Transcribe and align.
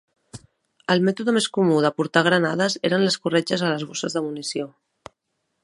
El 0.93 1.03
mètode 1.09 1.35
més 1.35 1.47
comú 1.57 1.77
de 1.85 1.91
portar 1.99 2.23
granades 2.29 2.77
eren 2.91 3.05
les 3.09 3.19
corretges 3.27 3.65
a 3.67 3.69
les 3.75 3.85
bosses 3.91 4.17
de 4.17 4.25
munició. 4.31 4.67